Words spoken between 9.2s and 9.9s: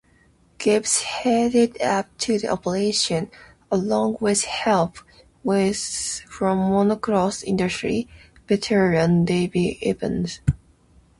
David